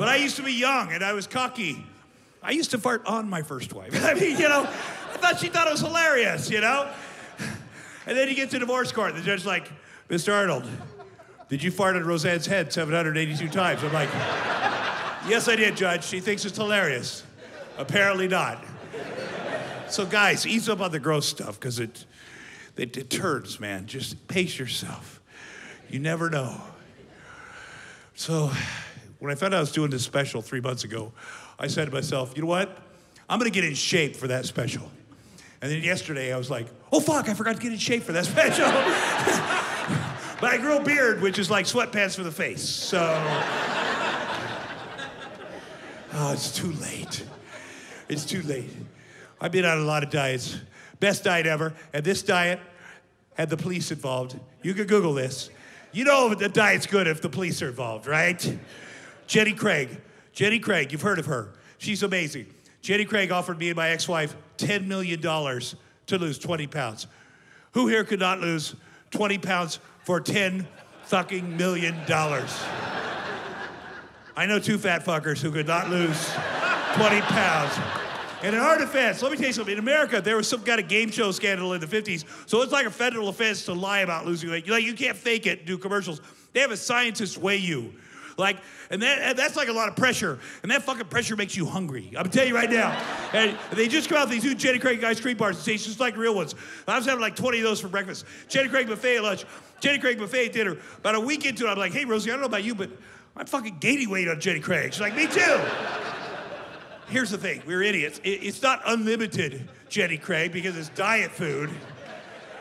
But 0.00 0.08
I 0.08 0.16
used 0.16 0.36
to 0.36 0.42
be 0.42 0.54
young 0.54 0.92
and 0.92 1.04
I 1.04 1.12
was 1.12 1.26
cocky. 1.26 1.84
I 2.42 2.52
used 2.52 2.70
to 2.70 2.78
fart 2.78 3.04
on 3.04 3.28
my 3.28 3.42
first 3.42 3.74
wife. 3.74 4.02
I 4.04 4.14
mean, 4.14 4.38
you 4.38 4.48
know, 4.48 4.62
I 4.62 5.16
thought 5.18 5.40
she 5.40 5.48
thought 5.48 5.66
it 5.66 5.72
was 5.72 5.80
hilarious, 5.80 6.48
you 6.48 6.62
know? 6.62 6.90
And 8.06 8.16
then 8.16 8.26
you 8.28 8.34
get 8.34 8.48
to 8.52 8.58
divorce 8.58 8.92
court, 8.92 9.14
the 9.14 9.20
judge's 9.20 9.44
like, 9.44 9.70
Mr. 10.08 10.32
Arnold, 10.34 10.66
did 11.50 11.62
you 11.62 11.70
fart 11.70 11.96
on 11.96 12.04
Roseanne's 12.04 12.46
head 12.46 12.72
782 12.72 13.48
times? 13.48 13.84
I'm 13.84 13.92
like, 13.92 14.08
yes, 15.28 15.48
I 15.48 15.56
did, 15.56 15.76
Judge. 15.76 16.04
She 16.04 16.18
thinks 16.20 16.46
it's 16.46 16.56
hilarious. 16.56 17.22
Apparently 17.76 18.26
not. 18.26 18.64
So, 19.88 20.06
guys, 20.06 20.46
ease 20.46 20.68
up 20.68 20.80
on 20.80 20.92
the 20.92 20.98
gross 20.98 21.26
stuff 21.26 21.60
because 21.60 21.78
it, 21.78 22.06
it, 22.76 22.96
it 22.96 23.10
turns, 23.10 23.60
man. 23.60 23.86
Just 23.86 24.28
pace 24.28 24.58
yourself. 24.58 25.20
You 25.90 25.98
never 25.98 26.30
know. 26.30 26.60
So, 28.14 28.50
when 29.20 29.30
I 29.30 29.34
found 29.34 29.54
out 29.54 29.58
I 29.58 29.60
was 29.60 29.72
doing 29.72 29.90
this 29.90 30.02
special 30.02 30.42
three 30.42 30.60
months 30.60 30.84
ago, 30.84 31.12
I 31.58 31.66
said 31.68 31.86
to 31.86 31.92
myself, 31.92 32.32
you 32.34 32.42
know 32.42 32.48
what? 32.48 32.76
I'm 33.28 33.38
gonna 33.38 33.50
get 33.50 33.64
in 33.64 33.74
shape 33.74 34.16
for 34.16 34.26
that 34.28 34.46
special. 34.46 34.90
And 35.62 35.70
then 35.70 35.82
yesterday 35.82 36.32
I 36.32 36.38
was 36.38 36.50
like, 36.50 36.66
oh 36.90 37.00
fuck, 37.00 37.28
I 37.28 37.34
forgot 37.34 37.56
to 37.56 37.62
get 37.62 37.72
in 37.72 37.78
shape 37.78 38.02
for 38.02 38.12
that 38.12 38.24
special. 38.26 38.64
but 40.40 40.52
I 40.52 40.56
grew 40.56 40.78
a 40.78 40.82
beard, 40.82 41.20
which 41.20 41.38
is 41.38 41.50
like 41.50 41.66
sweatpants 41.66 42.16
for 42.16 42.22
the 42.22 42.32
face. 42.32 42.62
So, 42.62 42.98
oh, 46.14 46.32
it's 46.32 46.50
too 46.50 46.72
late. 46.72 47.24
It's 48.08 48.24
too 48.24 48.42
late. 48.42 48.70
I've 49.40 49.52
been 49.52 49.66
on 49.66 49.78
a 49.78 49.84
lot 49.84 50.02
of 50.02 50.10
diets. 50.10 50.58
Best 50.98 51.24
diet 51.24 51.46
ever. 51.46 51.74
And 51.92 52.04
this 52.04 52.22
diet 52.22 52.60
had 53.34 53.50
the 53.50 53.56
police 53.56 53.90
involved. 53.90 54.38
You 54.62 54.74
can 54.74 54.86
Google 54.86 55.14
this. 55.14 55.50
You 55.92 56.04
know 56.04 56.34
the 56.34 56.48
diet's 56.48 56.86
good 56.86 57.06
if 57.06 57.20
the 57.20 57.28
police 57.28 57.62
are 57.62 57.68
involved, 57.68 58.06
right? 58.06 58.58
Jenny 59.30 59.52
Craig. 59.52 60.00
Jenny 60.32 60.58
Craig, 60.58 60.90
you've 60.90 61.02
heard 61.02 61.20
of 61.20 61.26
her. 61.26 61.52
She's 61.78 62.02
amazing. 62.02 62.52
Jenny 62.82 63.04
Craig 63.04 63.30
offered 63.30 63.60
me 63.60 63.68
and 63.68 63.76
my 63.76 63.90
ex 63.90 64.08
wife 64.08 64.34
$10 64.58 64.88
million 64.88 65.20
to 65.20 66.18
lose 66.18 66.36
20 66.36 66.66
pounds. 66.66 67.06
Who 67.70 67.86
here 67.86 68.02
could 68.02 68.18
not 68.18 68.40
lose 68.40 68.74
20 69.12 69.38
pounds 69.38 69.78
for 70.02 70.20
10 70.20 70.66
fucking 71.04 71.56
million 71.56 71.94
dollars? 72.08 72.60
I 74.36 74.46
know 74.46 74.58
two 74.58 74.78
fat 74.78 75.04
fuckers 75.04 75.40
who 75.40 75.52
could 75.52 75.68
not 75.68 75.90
lose 75.90 76.32
20 76.94 77.20
pounds. 77.20 77.78
And 78.42 78.56
in 78.56 78.60
our 78.60 78.78
defense, 78.78 79.22
let 79.22 79.30
me 79.30 79.38
tell 79.38 79.46
you 79.46 79.52
something. 79.52 79.74
In 79.74 79.78
America, 79.78 80.20
there 80.20 80.36
was 80.36 80.48
some 80.48 80.64
kind 80.64 80.80
of 80.80 80.88
game 80.88 81.08
show 81.08 81.30
scandal 81.30 81.72
in 81.74 81.80
the 81.80 81.86
50s, 81.86 82.24
so 82.46 82.62
it's 82.62 82.72
like 82.72 82.86
a 82.86 82.90
federal 82.90 83.28
offense 83.28 83.64
to 83.66 83.74
lie 83.74 84.00
about 84.00 84.26
losing 84.26 84.50
weight. 84.50 84.68
Like 84.68 84.82
you 84.82 84.94
can't 84.94 85.16
fake 85.16 85.46
it, 85.46 85.66
do 85.66 85.78
commercials. 85.78 86.20
They 86.52 86.58
have 86.58 86.72
a 86.72 86.76
scientist 86.76 87.38
weigh 87.38 87.58
you. 87.58 87.94
Like, 88.40 88.56
and, 88.90 89.00
that, 89.02 89.36
that's 89.36 89.54
like 89.54 89.68
a 89.68 89.72
lot 89.72 89.88
of 89.88 89.94
pressure. 89.94 90.38
And 90.62 90.72
that 90.72 90.82
fucking 90.82 91.06
pressure 91.06 91.36
makes 91.36 91.56
you 91.56 91.66
hungry. 91.66 92.12
I'm 92.16 92.28
telling 92.30 92.48
you 92.48 92.54
right 92.54 92.70
now. 92.70 93.00
And 93.32 93.56
they 93.70 93.86
just 93.86 94.08
come 94.08 94.18
out 94.18 94.28
with 94.28 94.32
these 94.32 94.42
new 94.42 94.56
Jenny 94.56 94.80
Craig 94.80 95.04
ice 95.04 95.20
cream 95.20 95.36
bars 95.36 95.54
and 95.54 95.64
say 95.64 95.74
it's 95.74 95.84
just 95.84 96.00
like 96.00 96.16
real 96.16 96.34
ones. 96.34 96.56
I 96.88 96.96
was 96.96 97.06
having 97.06 97.20
like 97.20 97.36
20 97.36 97.58
of 97.58 97.64
those 97.64 97.80
for 97.80 97.86
breakfast. 97.86 98.24
Jenny 98.48 98.68
Craig 98.68 98.88
buffet 98.88 99.18
at 99.18 99.22
lunch. 99.22 99.44
Jenny 99.78 100.00
Craig 100.00 100.18
buffet 100.18 100.46
at 100.46 100.52
dinner. 100.52 100.76
About 100.98 101.14
a 101.14 101.20
week 101.20 101.46
into 101.46 101.66
it, 101.66 101.70
I'm 101.70 101.78
like, 101.78 101.92
hey, 101.92 102.04
Rosie, 102.04 102.28
I 102.28 102.32
don't 102.32 102.40
know 102.40 102.46
about 102.46 102.64
you, 102.64 102.74
but 102.74 102.90
I'm 103.36 103.46
fucking 103.46 103.78
gaining 103.78 104.10
weight 104.10 104.26
on 104.26 104.40
Jenny 104.40 104.58
Craig. 104.58 104.92
She's 104.92 105.00
like, 105.00 105.14
me 105.14 105.28
too. 105.28 105.60
Here's 107.06 107.30
the 107.30 107.38
thing, 107.38 107.62
we're 107.66 107.82
idiots. 107.82 108.20
It's 108.24 108.62
not 108.62 108.82
unlimited 108.84 109.68
Jenny 109.88 110.16
Craig 110.16 110.52
because 110.52 110.76
it's 110.76 110.88
diet 110.90 111.30
food. 111.30 111.70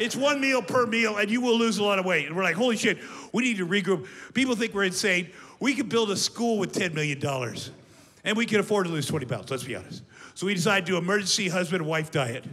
It's 0.00 0.16
one 0.16 0.40
meal 0.40 0.62
per 0.62 0.86
meal, 0.86 1.18
and 1.18 1.30
you 1.30 1.42
will 1.42 1.58
lose 1.58 1.76
a 1.76 1.84
lot 1.84 1.98
of 1.98 2.06
weight. 2.06 2.26
And 2.26 2.34
we're 2.34 2.42
like, 2.42 2.56
holy 2.56 2.78
shit, 2.78 2.98
we 3.34 3.42
need 3.42 3.58
to 3.58 3.66
regroup. 3.66 4.06
People 4.32 4.56
think 4.56 4.72
we're 4.72 4.84
insane. 4.84 5.28
We 5.60 5.74
could 5.74 5.90
build 5.90 6.10
a 6.10 6.16
school 6.16 6.58
with 6.58 6.72
$10 6.72 6.94
million, 6.94 7.22
and 8.24 8.36
we 8.36 8.46
can 8.46 8.60
afford 8.60 8.86
to 8.86 8.92
lose 8.92 9.06
20 9.06 9.26
pounds, 9.26 9.50
let's 9.50 9.62
be 9.62 9.76
honest. 9.76 10.02
So 10.34 10.46
we 10.46 10.54
decided 10.54 10.86
to 10.86 10.92
do 10.92 10.96
emergency 10.96 11.50
husband 11.50 11.82
and 11.82 11.90
wife 11.90 12.10
diet. 12.10 12.46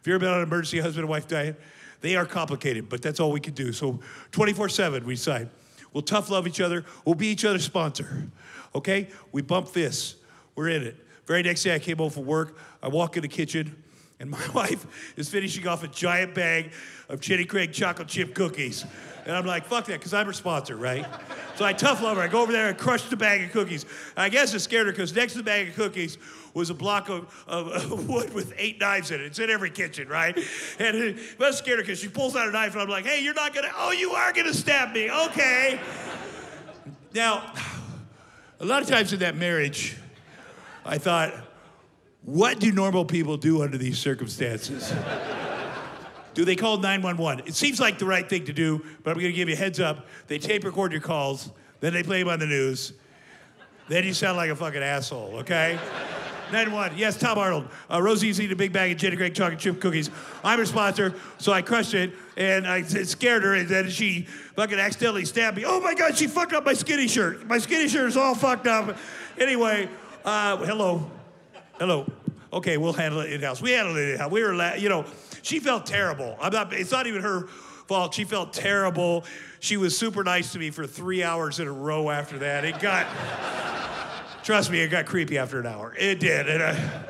If 0.00 0.06
you're 0.06 0.16
about 0.16 0.38
an 0.38 0.42
emergency 0.42 0.80
husband 0.80 1.04
and 1.04 1.08
wife 1.08 1.28
diet, 1.28 1.60
they 2.00 2.16
are 2.16 2.26
complicated, 2.26 2.88
but 2.88 3.02
that's 3.02 3.20
all 3.20 3.30
we 3.30 3.38
can 3.38 3.54
do. 3.54 3.72
So 3.72 4.00
24 4.32 4.68
7, 4.68 5.04
we 5.04 5.14
decide. 5.14 5.48
We'll 5.92 6.02
tough 6.02 6.28
love 6.28 6.48
each 6.48 6.60
other, 6.60 6.84
we'll 7.04 7.14
be 7.14 7.28
each 7.28 7.44
other's 7.44 7.64
sponsor. 7.64 8.28
Okay? 8.74 9.08
We 9.30 9.42
bump 9.42 9.68
fists, 9.68 10.16
we're 10.56 10.70
in 10.70 10.82
it. 10.82 10.96
Very 11.26 11.44
next 11.44 11.62
day, 11.62 11.72
I 11.72 11.78
came 11.78 11.98
home 11.98 12.10
from 12.10 12.26
work. 12.26 12.58
I 12.82 12.88
walk 12.88 13.16
in 13.16 13.22
the 13.22 13.28
kitchen, 13.28 13.80
and 14.20 14.30
my 14.30 14.48
wife 14.54 15.12
is 15.16 15.28
finishing 15.28 15.66
off 15.66 15.82
a 15.82 15.88
giant 15.88 16.34
bag 16.34 16.72
of 17.08 17.20
Jenny 17.20 17.44
Craig 17.44 17.72
chocolate 17.72 18.06
chip 18.06 18.34
cookies. 18.34 18.84
And 19.26 19.36
I'm 19.36 19.44
like, 19.44 19.66
fuck 19.66 19.86
that, 19.86 19.98
because 19.98 20.14
I'm 20.14 20.26
her 20.26 20.32
sponsor, 20.32 20.76
right? 20.76 21.06
So 21.56 21.64
I 21.64 21.72
tough 21.72 22.02
love 22.02 22.16
her. 22.16 22.22
I 22.22 22.28
go 22.28 22.40
over 22.40 22.52
there 22.52 22.68
and 22.68 22.78
crush 22.78 23.02
the 23.04 23.16
bag 23.16 23.42
of 23.42 23.52
cookies. 23.52 23.84
I 24.16 24.28
guess 24.28 24.54
it 24.54 24.60
scared 24.60 24.86
her 24.86 24.92
because 24.92 25.14
next 25.14 25.32
to 25.32 25.38
the 25.38 25.44
bag 25.44 25.68
of 25.68 25.74
cookies 25.74 26.18
was 26.54 26.70
a 26.70 26.74
block 26.74 27.08
of, 27.08 27.44
of, 27.46 27.68
of, 27.92 28.08
wood 28.08 28.32
with 28.32 28.54
eight 28.56 28.80
knives 28.80 29.10
in 29.10 29.20
it. 29.20 29.24
It's 29.24 29.38
in 29.38 29.50
every 29.50 29.70
kitchen, 29.70 30.08
right? 30.08 30.36
And 30.78 30.96
it 30.96 31.38
must 31.38 31.58
scared 31.58 31.78
her 31.78 31.82
because 31.82 31.98
she 31.98 32.08
pulls 32.08 32.34
out 32.34 32.48
a 32.48 32.52
knife 32.52 32.72
and 32.72 32.82
I'm 32.82 32.88
like, 32.88 33.06
hey, 33.06 33.22
you're 33.22 33.34
not 33.34 33.54
gonna, 33.54 33.70
oh, 33.76 33.92
you 33.92 34.12
are 34.12 34.32
gonna 34.32 34.54
stab 34.54 34.92
me, 34.92 35.10
okay. 35.10 35.80
Now, 37.14 37.52
a 38.60 38.64
lot 38.64 38.82
of 38.82 38.88
times 38.88 39.12
in 39.12 39.20
that 39.20 39.36
marriage, 39.36 39.96
I 40.84 40.98
thought, 40.98 41.34
what 42.24 42.58
do 42.58 42.70
normal 42.72 43.04
people 43.04 43.36
do 43.36 43.62
under 43.62 43.78
these 43.78 43.98
circumstances? 43.98 44.92
do 46.34 46.44
they 46.44 46.56
call 46.56 46.76
911? 46.76 47.46
It 47.46 47.54
seems 47.54 47.80
like 47.80 47.98
the 47.98 48.06
right 48.06 48.28
thing 48.28 48.44
to 48.46 48.52
do, 48.52 48.84
but 49.02 49.10
I'm 49.10 49.16
gonna 49.16 49.32
give 49.32 49.48
you 49.48 49.54
a 49.54 49.58
heads 49.58 49.80
up. 49.80 50.06
They 50.26 50.38
tape 50.38 50.64
record 50.64 50.92
your 50.92 51.00
calls, 51.00 51.50
then 51.80 51.92
they 51.92 52.02
play 52.02 52.20
them 52.20 52.28
on 52.28 52.38
the 52.38 52.46
news. 52.46 52.92
Then 53.88 54.04
you 54.04 54.14
sound 54.14 54.36
like 54.36 54.50
a 54.50 54.56
fucking 54.56 54.82
asshole, 54.82 55.38
okay? 55.38 55.78
911, 56.52 56.98
yes, 56.98 57.16
Tom 57.16 57.38
Arnold. 57.38 57.68
Uh, 57.90 58.02
Rosie's 58.02 58.40
eating 58.40 58.52
a 58.52 58.56
big 58.56 58.72
bag 58.72 58.92
of 58.92 58.98
Jenny 58.98 59.16
Craig 59.16 59.34
chocolate 59.34 59.58
chip 59.58 59.80
cookies. 59.80 60.10
I'm 60.42 60.58
her 60.58 60.66
sponsor, 60.66 61.14
so 61.38 61.52
I 61.52 61.62
crushed 61.62 61.94
it, 61.94 62.12
and 62.36 62.66
I 62.66 62.82
scared 62.82 63.42
her, 63.44 63.54
and 63.54 63.68
then 63.68 63.88
she 63.88 64.22
fucking 64.56 64.78
accidentally 64.78 65.24
stabbed 65.24 65.56
me. 65.56 65.64
Oh 65.64 65.80
my 65.80 65.94
God, 65.94 66.16
she 66.16 66.26
fucked 66.26 66.52
up 66.52 66.64
my 66.64 66.74
skinny 66.74 67.08
shirt. 67.08 67.46
My 67.46 67.58
skinny 67.58 67.88
shirt 67.88 68.08
is 68.08 68.16
all 68.16 68.34
fucked 68.34 68.66
up. 68.66 68.96
Anyway, 69.38 69.88
uh, 70.24 70.56
hello. 70.58 71.10
Hello. 71.80 72.04
Okay, 72.52 72.76
we'll 72.76 72.92
handle 72.92 73.20
it 73.20 73.32
in 73.32 73.40
house. 73.40 73.62
We 73.62 73.70
handled 73.70 73.96
it 73.96 74.10
in 74.10 74.18
house. 74.18 74.30
We 74.30 74.42
were, 74.42 74.54
la- 74.54 74.74
you 74.74 74.90
know, 74.90 75.06
she 75.40 75.60
felt 75.60 75.86
terrible. 75.86 76.36
I'm 76.38 76.52
not. 76.52 76.74
It's 76.74 76.92
not 76.92 77.06
even 77.06 77.22
her 77.22 77.46
fault. 77.86 78.12
She 78.12 78.24
felt 78.24 78.52
terrible. 78.52 79.24
She 79.60 79.78
was 79.78 79.96
super 79.96 80.22
nice 80.22 80.52
to 80.52 80.58
me 80.58 80.68
for 80.68 80.86
three 80.86 81.22
hours 81.22 81.58
in 81.58 81.66
a 81.66 81.72
row 81.72 82.10
after 82.10 82.36
that. 82.40 82.66
It 82.66 82.80
got. 82.80 83.06
trust 84.42 84.70
me, 84.70 84.80
it 84.80 84.88
got 84.88 85.06
creepy 85.06 85.38
after 85.38 85.58
an 85.58 85.64
hour. 85.64 85.94
It 85.98 86.20
did, 86.20 86.50
and 86.50 86.62
uh, 86.62 87.02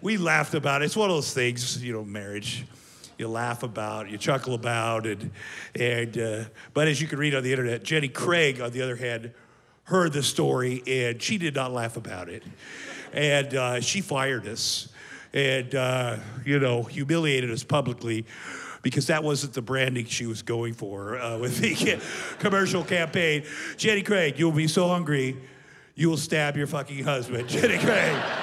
we 0.00 0.16
laughed 0.16 0.54
about 0.54 0.80
it. 0.80 0.86
It's 0.86 0.96
one 0.96 1.10
of 1.10 1.16
those 1.16 1.34
things, 1.34 1.84
you 1.84 1.92
know, 1.92 2.02
marriage. 2.02 2.64
You 3.18 3.28
laugh 3.28 3.62
about, 3.62 4.08
you 4.08 4.16
chuckle 4.16 4.54
about, 4.54 5.04
and 5.06 5.30
and. 5.74 6.16
Uh, 6.16 6.44
but 6.72 6.88
as 6.88 7.02
you 7.02 7.06
can 7.06 7.18
read 7.18 7.34
on 7.34 7.42
the 7.42 7.50
internet, 7.50 7.82
Jenny 7.82 8.08
Craig, 8.08 8.62
on 8.62 8.70
the 8.70 8.80
other 8.80 8.96
hand, 8.96 9.34
heard 9.90 10.12
the 10.12 10.22
story 10.22 10.82
and 10.86 11.20
she 11.20 11.36
did 11.36 11.54
not 11.54 11.72
laugh 11.72 11.96
about 11.96 12.28
it. 12.28 12.44
And 13.12 13.54
uh, 13.54 13.80
she 13.80 14.00
fired 14.00 14.46
us 14.46 14.88
and, 15.34 15.74
uh, 15.74 16.16
you 16.44 16.60
know, 16.60 16.84
humiliated 16.84 17.50
us 17.50 17.64
publicly 17.64 18.24
because 18.82 19.08
that 19.08 19.24
wasn't 19.24 19.52
the 19.52 19.62
branding 19.62 20.06
she 20.06 20.26
was 20.26 20.42
going 20.42 20.74
for 20.74 21.18
uh, 21.18 21.38
with 21.40 21.58
the 21.58 22.00
commercial 22.38 22.84
campaign. 22.84 23.44
Jenny 23.76 24.02
Craig, 24.02 24.38
you'll 24.38 24.52
be 24.52 24.68
so 24.68 24.88
hungry, 24.88 25.36
you 25.96 26.08
will 26.08 26.16
stab 26.16 26.56
your 26.56 26.68
fucking 26.68 27.02
husband. 27.02 27.48
Jenny 27.48 27.78
Craig. 27.78 28.39